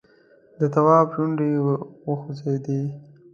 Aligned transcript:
د 0.59 0.61
تواب 0.73 1.07
شونډې 1.13 1.49
وخوځېدې! 2.09 2.81